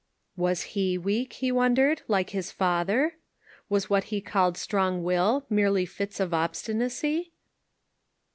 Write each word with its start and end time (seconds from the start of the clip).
Was 0.35 0.63
he 0.73 0.97
weak, 0.97 1.33
he 1.33 1.51
wondered, 1.51 2.01
like 2.07 2.31
his 2.31 2.51
father? 2.51 3.17
Was 3.69 3.87
what 3.87 4.05
he 4.05 4.19
called 4.19 4.57
strong 4.57 5.03
will 5.03 5.45
merely 5.47 5.85
fits 5.85 6.19
of 6.19 6.33
obstinacy? 6.33 7.33